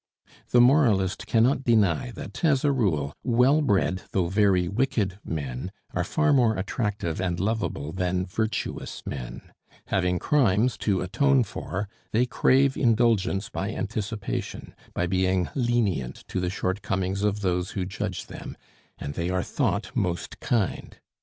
[0.49, 6.03] The moralist cannot deny that, as a rule, well bred though very wicked men are
[6.03, 9.51] far more attractive and lovable than virtuous men;
[9.89, 16.49] having crimes to atone for, they crave indulgence by anticipation, by being lenient to the
[16.49, 18.57] shortcomings of those who judge them,
[18.97, 20.97] and they are thought most kind.